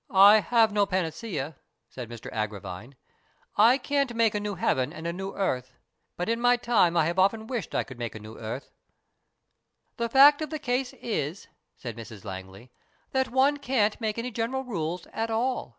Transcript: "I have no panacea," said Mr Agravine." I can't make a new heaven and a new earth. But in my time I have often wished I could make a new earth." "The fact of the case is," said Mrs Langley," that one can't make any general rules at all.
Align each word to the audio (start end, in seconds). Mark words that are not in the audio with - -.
"I 0.30 0.40
have 0.40 0.72
no 0.72 0.86
panacea," 0.86 1.56
said 1.90 2.08
Mr 2.08 2.32
Agravine." 2.32 2.94
I 3.68 3.76
can't 3.76 4.14
make 4.16 4.34
a 4.34 4.40
new 4.40 4.54
heaven 4.54 4.94
and 4.94 5.06
a 5.06 5.12
new 5.12 5.34
earth. 5.36 5.74
But 6.16 6.30
in 6.30 6.40
my 6.40 6.56
time 6.56 6.96
I 6.96 7.04
have 7.04 7.18
often 7.18 7.46
wished 7.46 7.74
I 7.74 7.84
could 7.84 7.98
make 7.98 8.14
a 8.14 8.18
new 8.18 8.38
earth." 8.38 8.70
"The 9.98 10.08
fact 10.08 10.40
of 10.40 10.48
the 10.48 10.58
case 10.58 10.94
is," 10.94 11.48
said 11.76 11.98
Mrs 11.98 12.24
Langley," 12.24 12.72
that 13.12 13.28
one 13.28 13.58
can't 13.58 14.00
make 14.00 14.16
any 14.16 14.30
general 14.30 14.64
rules 14.64 15.06
at 15.08 15.30
all. 15.30 15.78